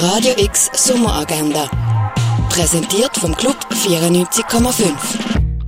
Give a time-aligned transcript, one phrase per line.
[0.00, 1.68] Radio X Sommeragenda.
[2.50, 4.92] Präsentiert vom Club 94,5.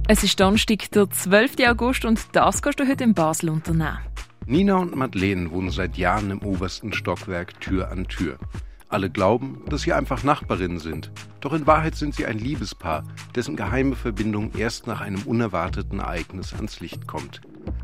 [0.06, 1.56] Es ist Donnerstag, der 12.
[1.66, 3.98] August und das kannst du heute in Basel unternehmen.
[4.46, 8.38] Nina und Madeleine wohnen seit Jahren im obersten Stockwerk Tür an Tür.
[8.88, 11.10] Alle glauben, dass sie einfach Nachbarinnen sind.
[11.40, 13.02] Doch in Wahrheit sind sie ein Liebespaar,
[13.34, 17.40] dessen geheime Verbindung erst nach einem unerwarteten Ereignis ans Licht kommt.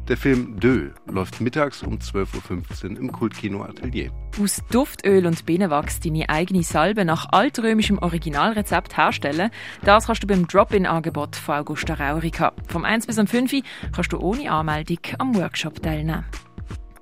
[0.09, 4.13] Der Film Dö läuft mittags um 12.15 Uhr im Kultkino Atelier.
[4.41, 9.51] Aus Duftöl und Bienenwachs deine eigene Salbe nach altrömischem Originalrezept herstellen,
[9.83, 12.53] das kannst du beim Drop-In-Angebot von Augusta Raurica.
[12.69, 13.53] Vom 1 bis am 5
[13.93, 16.25] kannst du ohne Anmeldung am Workshop teilnehmen.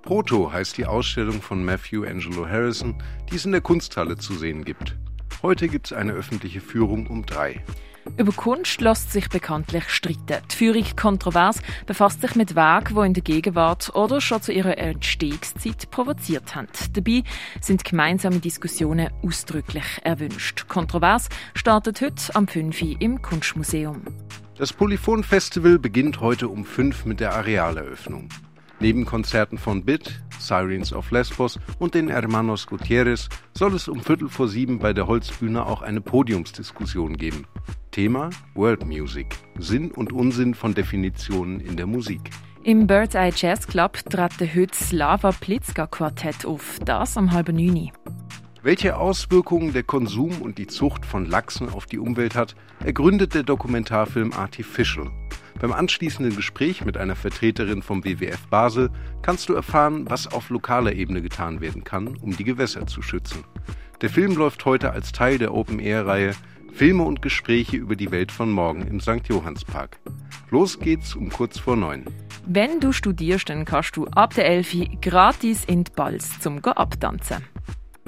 [0.00, 2.94] Proto heißt die Ausstellung von Matthew Angelo Harrison,
[3.30, 4.96] die es in der Kunsthalle zu sehen gibt.
[5.44, 7.62] Heute gibt es eine öffentliche Führung um drei.
[8.16, 10.42] Über Kunst lässt sich bekanntlich streiten.
[10.50, 14.78] Die Führung Kontrovers befasst sich mit Werken, die in der Gegenwart oder schon zu ihrer
[14.78, 16.68] Entstehungszeit provoziert haben.
[16.94, 17.24] Dabei
[17.60, 20.66] sind gemeinsame Diskussionen ausdrücklich erwünscht.
[20.66, 22.80] Kontrovers startet heute am 5.
[22.80, 24.00] Uhr im Kunstmuseum.
[24.56, 28.30] Das Polyphon Festival beginnt heute um 5 mit der Arealeröffnung.
[28.84, 34.28] Neben Konzerten von BIT, Sirens of Lesbos und den Hermanos Gutierrez soll es um Viertel
[34.28, 37.46] vor sieben bei der Holzbühne auch eine Podiumsdiskussion geben.
[37.92, 39.38] Thema World Music.
[39.58, 42.28] Sinn und Unsinn von Definitionen in der Musik.
[42.62, 47.56] Im Bird's Eye Jazz Club trete heute das Lava Plitzka Quartett auf, das am halben
[47.56, 47.90] Neuni.
[48.62, 53.44] Welche Auswirkungen der Konsum und die Zucht von Lachsen auf die Umwelt hat, ergründet der
[53.44, 55.10] Dokumentarfilm Artificial.
[55.60, 58.90] Beim anschließenden Gespräch mit einer Vertreterin vom WWF Basel
[59.22, 63.44] kannst du erfahren, was auf lokaler Ebene getan werden kann, um die Gewässer zu schützen.
[64.00, 66.32] Der Film läuft heute als Teil der Open-Air-Reihe
[66.74, 69.28] Filme und Gespräche über die Welt von morgen im St.
[69.28, 70.00] Johannspark.
[70.50, 72.04] Los geht's um kurz vor neun.
[72.46, 76.70] Wenn du studierst, dann kannst du ab der Elfi gratis in die Balz zum Go
[76.70, 77.44] abtanzen.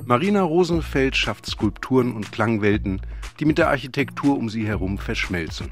[0.05, 3.01] Marina Rosenfeld schafft Skulpturen und Klangwelten,
[3.39, 5.71] die mit der Architektur um sie herum verschmelzen.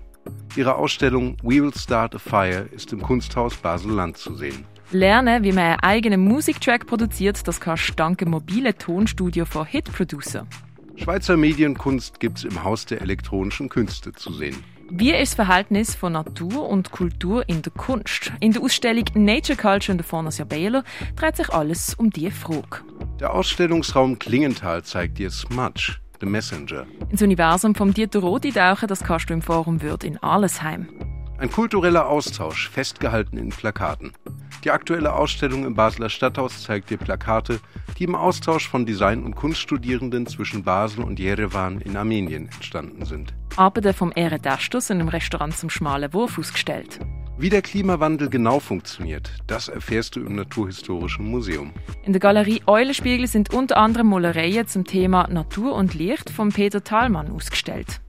[0.57, 4.65] Ihre Ausstellung We Will Start a Fire ist im Kunsthaus Basel-Land zu sehen.
[4.93, 9.67] Lernen, wie man einen eigenen Musiktrack produziert, das kannst du dank dem mobilen Tonstudio von
[9.67, 10.47] Hit Producer.
[10.95, 14.63] Schweizer Medienkunst gibt's im Haus der elektronischen Künste zu sehen.
[14.91, 18.33] Wie ist das Verhältnis von Natur und Kultur in der Kunst?
[18.39, 20.85] In der Ausstellung Nature Culture in der Fondation Baylor
[21.17, 22.85] dreht sich alles um diese Frage.
[23.19, 26.87] Der Ausstellungsraum Klingenthal zeigt dir Smudge, The Messenger.
[27.11, 30.89] Ins Universum vom Dieter Rodi tauchen, das kannst du im Forum Würth in Allesheim.
[31.39, 34.13] Ein kultureller Austausch, festgehalten in Plakaten.
[34.65, 37.61] Die aktuelle Ausstellung im Basler Stadthaus zeigt dir Plakate,
[37.99, 43.35] die im Austausch von Design- und Kunststudierenden zwischen Basel und Jerewan in Armenien entstanden sind.
[43.57, 46.99] Arbeiten vom Ehre Dastus in einem Restaurant zum schmalen Wurf ausgestellt.
[47.37, 51.73] Wie der Klimawandel genau funktioniert, das erfährst du im Naturhistorischen Museum.
[52.05, 56.85] In der Galerie Eulenspiegel sind unter anderem Malereien zum Thema Natur und Licht von Peter
[56.85, 58.01] Thalmann ausgestellt.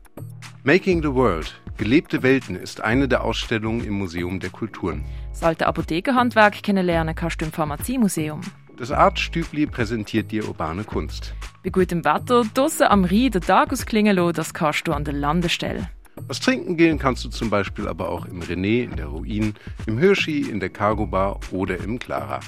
[0.63, 5.03] Making the World, gelebte Welten ist eine der Ausstellungen im Museum der Kulturen.
[5.31, 8.41] Das alte Apothekerhandwerk kennenlernen kannst du im Pharmaziemuseum.
[8.77, 11.33] Das Art Stübli präsentiert dir urbane Kunst.
[11.63, 15.15] Bei gutem Wetter draussen am Rhein den Tag ausklingen lassen, das kannst du an der
[15.15, 15.89] Landestelle.
[16.27, 19.53] Was trinken gehen kannst du zum Beispiel aber auch im René, in der Ruin,
[19.85, 22.39] im Hirschi, in der Cargo Bar oder im Clara.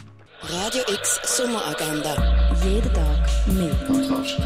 [0.42, 2.16] Radio X Sommeragenda.
[2.64, 3.76] Jeden Tag mehr.
[3.86, 4.38] Kontrast.